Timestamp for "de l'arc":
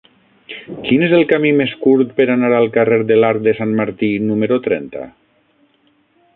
3.11-3.45